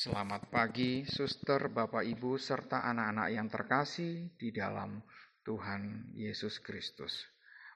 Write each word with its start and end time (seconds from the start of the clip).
Selamat 0.00 0.48
pagi, 0.48 1.04
suster, 1.04 1.68
bapak, 1.68 2.08
ibu, 2.08 2.40
serta 2.40 2.88
anak-anak 2.88 3.28
yang 3.36 3.52
terkasih 3.52 4.32
di 4.32 4.48
dalam 4.48 4.96
Tuhan 5.44 6.16
Yesus 6.16 6.56
Kristus. 6.64 7.28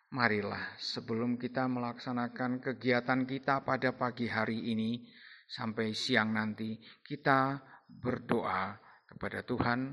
Marilah, 0.09 0.73
sebelum 0.81 1.37
kita 1.37 1.69
melaksanakan 1.69 2.65
kegiatan 2.65 3.29
kita 3.29 3.61
pada 3.61 3.93
pagi 3.93 4.25
hari 4.25 4.73
ini 4.73 5.05
sampai 5.45 5.93
siang 5.93 6.33
nanti, 6.33 6.81
kita 7.05 7.61
berdoa 7.93 8.73
kepada 9.05 9.45
Tuhan, 9.45 9.93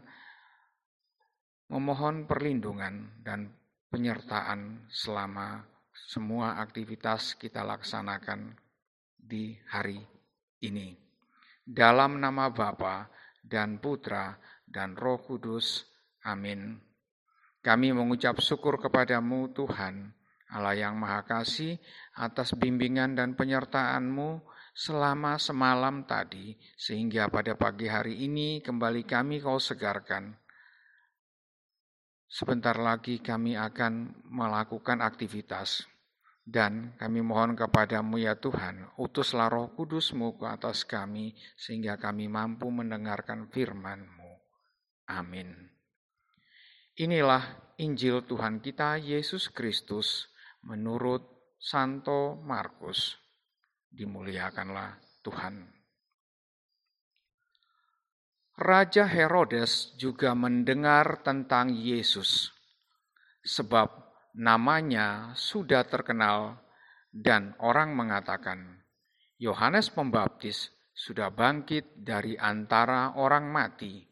memohon 1.68 2.32
perlindungan 2.32 3.28
dan 3.28 3.52
penyertaan 3.92 4.88
selama 4.88 5.68
semua 5.92 6.64
aktivitas 6.64 7.36
kita 7.36 7.60
laksanakan 7.68 8.56
di 9.20 9.60
hari 9.68 10.00
ini. 10.64 11.01
Dalam 11.72 12.20
nama 12.20 12.52
Bapa 12.52 13.08
dan 13.40 13.80
Putra 13.80 14.36
dan 14.68 15.00
Roh 15.00 15.24
Kudus. 15.24 15.88
Amin. 16.28 16.76
Kami 17.64 17.96
mengucap 17.96 18.44
syukur 18.44 18.76
kepadamu 18.76 19.56
Tuhan, 19.56 20.12
Allah 20.52 20.76
yang 20.76 21.00
Maha 21.00 21.24
Kasih, 21.24 21.80
atas 22.20 22.52
bimbingan 22.60 23.16
dan 23.16 23.40
penyertaan-Mu 23.40 24.44
selama 24.76 25.40
semalam 25.40 26.04
tadi, 26.04 26.60
sehingga 26.76 27.32
pada 27.32 27.56
pagi 27.56 27.88
hari 27.88 28.20
ini 28.20 28.60
kembali 28.60 29.08
kami 29.08 29.40
kau 29.40 29.56
segarkan. 29.56 30.36
Sebentar 32.28 32.76
lagi 32.76 33.24
kami 33.24 33.56
akan 33.56 34.28
melakukan 34.28 35.00
aktivitas. 35.00 35.88
Dan 36.52 37.00
kami 37.00 37.24
mohon 37.24 37.56
kepadamu 37.56 38.20
ya 38.20 38.36
Tuhan, 38.36 39.00
utuslah 39.00 39.48
roh 39.48 39.72
kudusmu 39.72 40.36
ke 40.36 40.52
atas 40.52 40.84
kami, 40.84 41.32
sehingga 41.56 41.96
kami 41.96 42.28
mampu 42.28 42.68
mendengarkan 42.68 43.48
firmanmu. 43.48 44.36
Amin. 45.16 45.48
Inilah 47.00 47.72
Injil 47.80 48.28
Tuhan 48.28 48.60
kita 48.60 49.00
Yesus 49.00 49.48
Kristus 49.48 50.28
menurut 50.68 51.24
Santo 51.56 52.36
Markus. 52.44 53.16
Dimuliakanlah 53.88 55.00
Tuhan. 55.24 55.72
Raja 58.60 59.08
Herodes 59.08 59.96
juga 59.96 60.36
mendengar 60.36 61.24
tentang 61.24 61.72
Yesus, 61.72 62.52
sebab 63.40 64.11
namanya 64.36 65.36
sudah 65.36 65.84
terkenal 65.84 66.60
dan 67.12 67.56
orang 67.60 67.92
mengatakan, 67.92 68.80
Yohanes 69.36 69.92
Pembaptis 69.92 70.72
sudah 70.96 71.34
bangkit 71.34 72.00
dari 72.00 72.40
antara 72.40 73.18
orang 73.20 73.52
mati. 73.52 74.06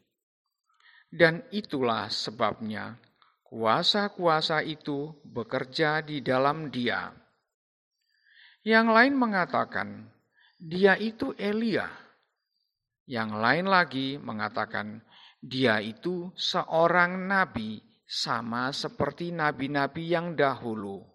Dan 1.10 1.42
itulah 1.50 2.06
sebabnya 2.06 2.94
kuasa-kuasa 3.42 4.62
itu 4.62 5.10
bekerja 5.26 6.04
di 6.06 6.22
dalam 6.22 6.70
dia. 6.70 7.10
Yang 8.62 8.86
lain 8.92 9.14
mengatakan, 9.18 9.88
dia 10.60 10.94
itu 11.00 11.34
Elia. 11.34 11.88
Yang 13.08 13.30
lain 13.42 13.66
lagi 13.66 14.08
mengatakan, 14.20 15.02
dia 15.40 15.80
itu 15.80 16.30
seorang 16.36 17.26
nabi 17.26 17.89
sama 18.10 18.74
seperti 18.74 19.30
nabi-nabi 19.30 20.10
yang 20.10 20.34
dahulu. 20.34 21.06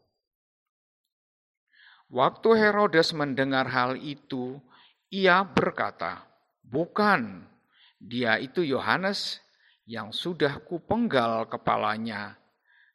Waktu 2.08 2.56
Herodes 2.56 3.12
mendengar 3.12 3.68
hal 3.68 4.00
itu, 4.00 4.64
ia 5.12 5.44
berkata, 5.44 6.24
"Bukan, 6.64 7.44
dia 8.00 8.40
itu 8.40 8.64
Yohanes 8.64 9.44
yang 9.84 10.16
sudah 10.16 10.64
kupenggal 10.64 11.52
kepalanya 11.52 12.40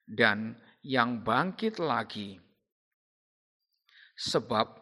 dan 0.09 0.57
yang 0.81 1.21
bangkit 1.21 1.77
lagi." 1.77 2.41
Sebab 4.17 4.81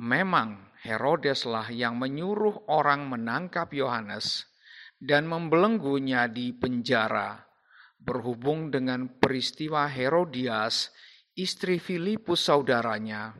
memang 0.00 0.72
Herodeslah 0.80 1.68
yang 1.76 2.00
menyuruh 2.00 2.72
orang 2.72 3.04
menangkap 3.04 3.68
Yohanes 3.76 4.48
dan 4.96 5.28
membelenggunya 5.28 6.24
di 6.30 6.56
penjara 6.56 7.45
berhubung 7.96 8.70
dengan 8.70 9.08
peristiwa 9.18 9.88
Herodias, 9.88 10.92
istri 11.36 11.76
Filipus 11.82 12.46
saudaranya, 12.46 13.34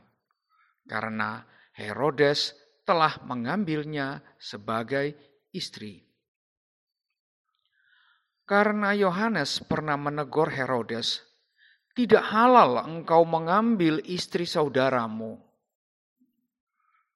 karena 0.84 1.44
Herodes 1.76 2.56
telah 2.86 3.20
mengambilnya 3.26 4.22
sebagai 4.38 5.16
istri. 5.52 6.06
Karena 8.46 8.94
Yohanes 8.94 9.58
pernah 9.66 9.98
menegur 9.98 10.54
Herodes, 10.54 11.18
"Tidak 11.98 12.22
halal 12.30 12.86
engkau 12.86 13.26
mengambil 13.26 13.98
istri 14.06 14.46
saudaramu." 14.46 15.42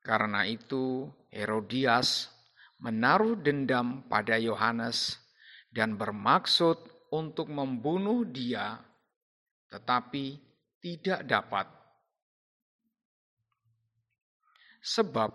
Karena 0.02 0.42
itu, 0.42 1.06
Herodias 1.30 2.34
menaruh 2.82 3.38
dendam 3.38 4.02
pada 4.10 4.40
Yohanes 4.40 5.22
dan 5.70 5.94
bermaksud 5.94 6.82
untuk 7.10 7.50
membunuh 7.50 8.22
dia, 8.26 8.78
tetapi 9.70 10.38
tidak 10.78 11.26
dapat. 11.26 11.66
Sebab 14.80 15.30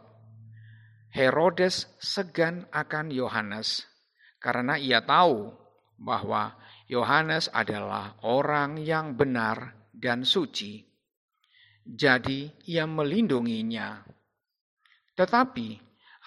Herodes 1.14 1.88
segan 2.02 2.68
akan 2.74 3.14
Yohanes 3.14 3.86
karena 4.42 4.76
ia 4.76 5.00
tahu 5.00 5.54
bahwa 5.96 6.58
Yohanes 6.92 7.48
adalah 7.50 8.20
orang 8.26 8.78
yang 8.82 9.16
benar 9.16 9.74
dan 9.96 10.28
suci. 10.28 10.84
Jadi 11.86 12.50
ia 12.68 12.90
melindunginya. 12.90 14.02
Tetapi 15.16 15.68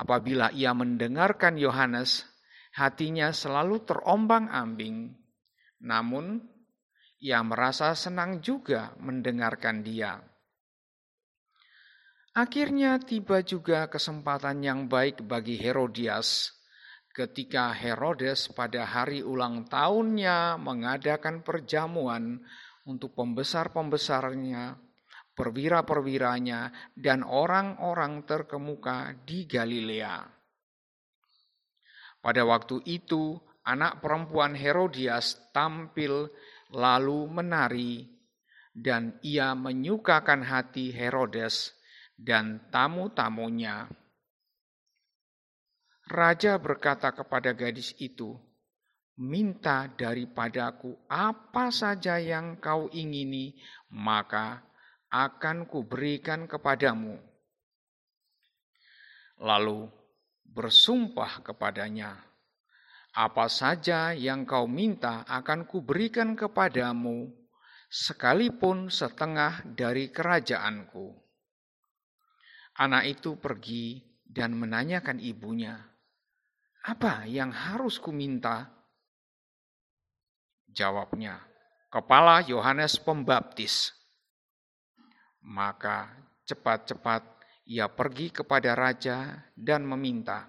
apabila 0.00 0.54
ia 0.54 0.72
mendengarkan 0.72 1.58
Yohanes, 1.58 2.24
hatinya 2.78 3.34
selalu 3.34 3.82
terombang-ambing 3.82 5.12
namun, 5.82 6.42
ia 7.18 7.42
merasa 7.42 7.94
senang 7.98 8.38
juga 8.38 8.94
mendengarkan 9.02 9.82
dia. 9.82 10.22
Akhirnya 12.38 13.02
tiba 13.02 13.42
juga 13.42 13.90
kesempatan 13.90 14.62
yang 14.62 14.86
baik 14.86 15.26
bagi 15.26 15.58
Herodias 15.58 16.54
ketika 17.10 17.74
Herodes 17.74 18.46
pada 18.54 18.86
hari 18.86 19.26
ulang 19.26 19.66
tahunnya 19.66 20.54
mengadakan 20.62 21.42
perjamuan 21.42 22.38
untuk 22.86 23.18
pembesar-pembesarnya, 23.18 24.78
perwira-perwiranya, 25.34 26.70
dan 26.94 27.26
orang-orang 27.26 28.22
terkemuka 28.22 29.18
di 29.26 29.50
Galilea. 29.50 30.30
Pada 32.22 32.42
waktu 32.46 32.86
itu, 32.86 33.34
anak 33.68 34.00
perempuan 34.00 34.56
Herodias 34.56 35.36
tampil 35.52 36.32
lalu 36.72 37.28
menari, 37.28 38.08
dan 38.72 39.20
ia 39.20 39.52
menyukakan 39.52 40.40
hati 40.40 40.88
Herodes 40.88 41.76
dan 42.16 42.64
tamu-tamunya. 42.72 43.92
Raja 46.08 46.56
berkata 46.56 47.12
kepada 47.12 47.52
gadis 47.52 47.92
itu, 48.00 48.32
"Minta 49.20 49.92
daripadaku 49.92 50.96
apa 51.04 51.68
saja 51.68 52.16
yang 52.16 52.56
kau 52.56 52.88
ingini, 52.88 53.52
maka 53.92 54.64
akan 55.12 55.68
kuberikan 55.68 56.48
kepadamu." 56.48 57.20
Lalu 59.38 59.84
bersumpah 60.48 61.44
kepadanya, 61.44 62.16
apa 63.18 63.50
saja 63.50 64.14
yang 64.14 64.46
kau 64.46 64.70
minta 64.70 65.26
akan 65.26 65.66
kuberikan 65.66 66.38
kepadamu, 66.38 67.26
sekalipun 67.90 68.86
setengah 68.86 69.66
dari 69.74 70.14
kerajaanku. 70.14 71.18
Anak 72.78 73.18
itu 73.18 73.34
pergi 73.34 74.06
dan 74.22 74.54
menanyakan 74.54 75.18
ibunya, 75.18 75.82
"Apa 76.86 77.26
yang 77.26 77.50
harus 77.50 77.98
kuminta?" 77.98 78.70
Jawabnya, 80.70 81.42
"Kepala 81.90 82.46
Yohanes 82.46 83.02
Pembaptis." 83.02 83.98
Maka 85.42 86.06
cepat-cepat 86.46 87.26
ia 87.66 87.90
pergi 87.90 88.30
kepada 88.30 88.78
raja 88.78 89.42
dan 89.58 89.82
meminta, 89.82 90.46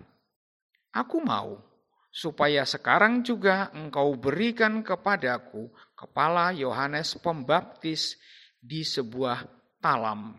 "Aku 0.94 1.18
mau." 1.25 1.69
Supaya 2.09 2.65
sekarang 2.65 3.21
juga 3.21 3.69
engkau 3.73 4.17
berikan 4.17 4.81
kepadaku 4.81 5.69
kepala 5.94 6.51
Yohanes 6.51 7.15
Pembaptis 7.21 8.17
di 8.59 8.81
sebuah 8.81 9.45
talam. 9.79 10.35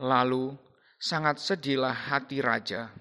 Lalu 0.00 0.54
sangat 1.00 1.40
sedihlah 1.40 2.12
hati 2.12 2.44
raja, 2.44 2.92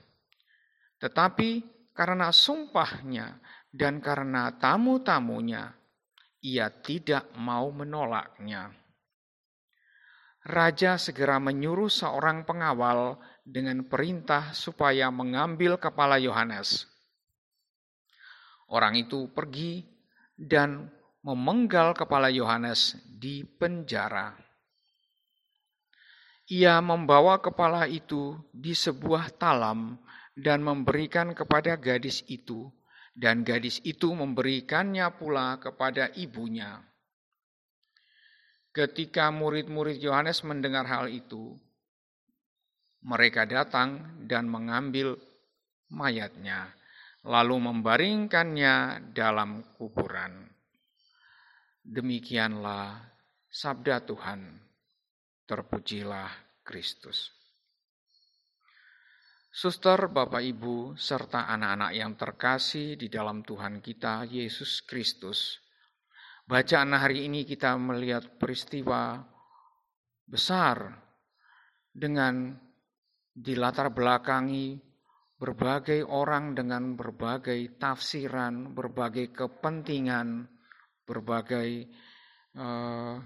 Tetapi 0.99 1.63
karena 1.95 2.31
sumpahnya 2.31 3.39
dan 3.71 4.03
karena 4.03 4.55
tamu-tamunya, 4.55 5.71
ia 6.43 6.67
tidak 6.71 7.31
mau 7.39 7.71
menolaknya. 7.71 8.78
Raja 10.39 10.95
segera 10.95 11.35
menyuruh 11.37 11.91
seorang 11.91 12.47
pengawal 12.47 13.19
dengan 13.43 13.83
perintah 13.83 14.55
supaya 14.55 15.11
mengambil 15.11 15.75
kepala 15.75 16.15
Yohanes. 16.15 16.87
Orang 18.69 18.95
itu 18.95 19.27
pergi 19.33 19.83
dan 20.39 20.87
memenggal 21.25 21.91
kepala 21.91 22.31
Yohanes 22.31 22.95
di 23.03 23.43
penjara. 23.43 24.37
Ia 26.49 26.81
membawa 26.81 27.37
kepala 27.37 27.85
itu 27.85 28.33
di 28.49 28.73
sebuah 28.73 29.35
talam 29.37 29.99
dan 30.33 30.65
memberikan 30.65 31.35
kepada 31.37 31.77
gadis 31.77 32.25
itu, 32.25 32.71
dan 33.13 33.45
gadis 33.45 33.77
itu 33.85 34.09
memberikannya 34.15 35.05
pula 35.13 35.61
kepada 35.61 36.09
ibunya. 36.17 36.88
Ketika 38.79 39.27
murid-murid 39.27 39.99
Yohanes 39.99 40.39
mendengar 40.47 40.87
hal 40.87 41.11
itu, 41.11 41.51
mereka 43.03 43.43
datang 43.43 44.23
dan 44.23 44.47
mengambil 44.47 45.19
mayatnya, 45.91 46.71
lalu 47.27 47.59
membaringkannya 47.59 49.11
dalam 49.11 49.67
kuburan. 49.75 50.47
Demikianlah 51.83 53.03
sabda 53.51 53.99
Tuhan. 54.07 54.47
Terpujilah 55.43 56.63
Kristus. 56.63 57.35
Suster, 59.51 60.07
Bapak, 60.07 60.39
Ibu, 60.39 60.95
serta 60.95 61.51
anak-anak 61.51 61.91
yang 61.99 62.15
terkasih 62.15 62.95
di 62.95 63.11
dalam 63.11 63.43
Tuhan 63.43 63.83
kita, 63.83 64.23
Yesus 64.23 64.87
Kristus. 64.87 65.67
Bacaan 66.49 66.97
hari 66.97 67.29
ini 67.29 67.45
kita 67.45 67.77
melihat 67.77 68.41
peristiwa 68.41 69.21
besar 70.25 70.97
dengan 71.93 72.57
dilatar 73.29 73.93
belakangi 73.93 74.81
berbagai 75.37 76.01
orang 76.09 76.57
dengan 76.57 76.97
berbagai 76.97 77.77
tafsiran, 77.77 78.73
berbagai 78.73 79.29
kepentingan, 79.29 80.49
berbagai 81.05 81.85
uh, 82.57 83.21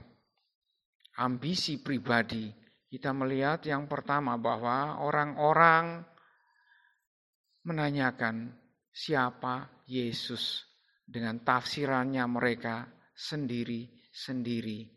ambisi 1.16 1.80
pribadi. 1.80 2.52
Kita 2.92 3.16
melihat 3.16 3.64
yang 3.64 3.88
pertama 3.88 4.36
bahwa 4.36 5.00
orang-orang 5.00 6.04
menanyakan 7.64 8.52
siapa 8.92 9.80
Yesus 9.88 10.68
dengan 11.08 11.40
tafsirannya 11.40 12.28
mereka 12.28 13.00
sendiri-sendiri. 13.14 14.90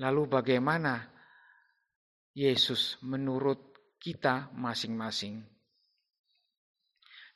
Lalu 0.00 0.22
bagaimana 0.26 1.04
Yesus 2.32 2.96
menurut 3.04 3.76
kita 4.00 4.48
masing-masing? 4.56 5.44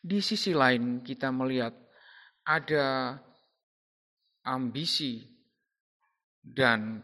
Di 0.05 0.21
sisi 0.21 0.53
lain 0.53 1.01
kita 1.01 1.33
melihat 1.33 1.73
ada 2.45 3.17
ambisi 4.45 5.25
dan 6.45 7.01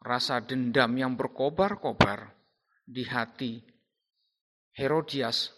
rasa 0.00 0.40
dendam 0.40 0.96
yang 0.96 1.12
berkobar-kobar 1.16 2.32
di 2.84 3.04
hati 3.04 3.60
Herodias 4.72 5.52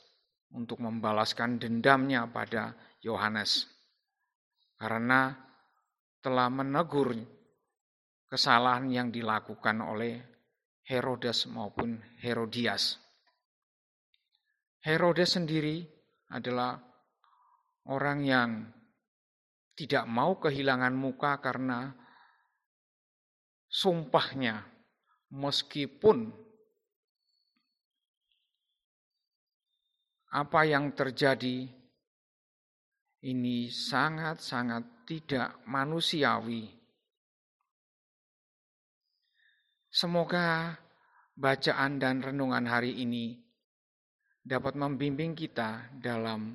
untuk 0.55 0.83
membalaskan 0.83 1.59
dendamnya 1.59 2.27
pada 2.31 2.75
Yohanes. 3.03 3.67
Karena 4.77 5.46
telah 6.27 6.51
menegur 6.51 7.15
kesalahan 8.27 8.91
yang 8.91 9.09
dilakukan 9.15 9.79
oleh 9.79 10.19
Herodes 10.83 11.47
maupun 11.47 12.03
Herodias. 12.19 12.99
Herodes 14.83 15.39
sendiri 15.39 15.87
adalah 16.35 16.83
orang 17.87 18.27
yang 18.27 18.51
tidak 19.79 20.03
mau 20.11 20.43
kehilangan 20.43 20.99
muka 20.99 21.39
karena 21.39 21.95
sumpahnya 23.71 24.67
meskipun 25.31 26.35
apa 30.35 30.61
yang 30.67 30.91
terjadi 30.91 31.71
ini 33.25 33.73
sangat-sangat 33.73 35.07
tidak 35.09 35.63
manusiawi. 35.65 36.69
Semoga 39.89 40.77
bacaan 41.33 41.97
dan 41.97 42.21
renungan 42.21 42.69
hari 42.69 43.01
ini 43.01 43.41
dapat 44.45 44.77
membimbing 44.77 45.33
kita 45.33 45.89
dalam 45.97 46.53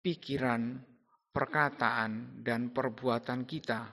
pikiran, 0.00 0.80
perkataan, 1.28 2.40
dan 2.40 2.72
perbuatan 2.72 3.44
kita, 3.44 3.92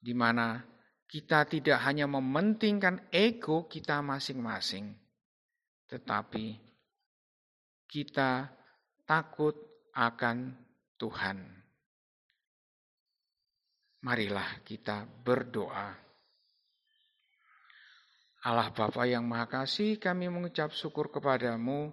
di 0.00 0.16
mana 0.16 0.60
kita 1.06 1.46
tidak 1.46 1.78
hanya 1.86 2.08
mementingkan 2.10 3.12
ego 3.12 3.68
kita 3.68 4.00
masing-masing, 4.00 4.96
tetapi 5.86 6.58
kita 7.86 8.50
takut 9.06 9.54
akan 9.96 10.52
Tuhan. 11.00 11.40
Marilah 14.04 14.60
kita 14.60 15.08
berdoa. 15.24 15.96
Allah 18.46 18.70
Bapa 18.70 19.08
yang 19.08 19.26
Maha 19.26 19.48
Kasih, 19.48 19.98
kami 19.98 20.30
mengucap 20.30 20.70
syukur 20.70 21.10
kepadamu 21.10 21.90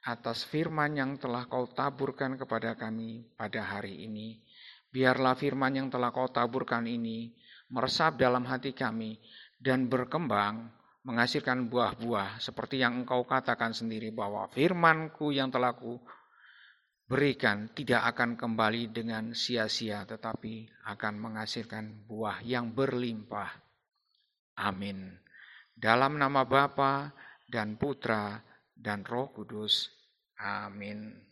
atas 0.00 0.48
firman 0.48 0.96
yang 0.96 1.20
telah 1.20 1.44
kau 1.44 1.68
taburkan 1.68 2.40
kepada 2.40 2.72
kami 2.78 3.28
pada 3.36 3.60
hari 3.60 4.08
ini. 4.08 4.40
Biarlah 4.88 5.36
firman 5.36 5.76
yang 5.76 5.88
telah 5.92 6.08
kau 6.08 6.30
taburkan 6.32 6.88
ini 6.88 7.34
meresap 7.68 8.16
dalam 8.16 8.48
hati 8.48 8.72
kami 8.72 9.20
dan 9.60 9.90
berkembang 9.92 10.72
menghasilkan 11.04 11.68
buah-buah 11.68 12.40
seperti 12.40 12.80
yang 12.80 13.04
engkau 13.04 13.28
katakan 13.28 13.76
sendiri 13.76 14.08
bahwa 14.08 14.48
firmanku 14.48 15.36
yang 15.36 15.52
telah 15.52 15.76
ku 15.76 16.00
berikan 17.10 17.66
tidak 17.74 18.06
akan 18.14 18.38
kembali 18.38 18.94
dengan 18.94 19.34
sia-sia, 19.34 20.06
tetapi 20.06 20.70
akan 20.86 21.14
menghasilkan 21.18 22.06
buah 22.06 22.38
yang 22.46 22.70
berlimpah. 22.70 23.50
Amin. 24.62 25.18
Dalam 25.74 26.22
nama 26.22 26.46
Bapa 26.46 27.10
dan 27.50 27.74
Putra 27.74 28.38
dan 28.70 29.02
Roh 29.02 29.34
Kudus. 29.34 29.90
Amin. 30.38 31.26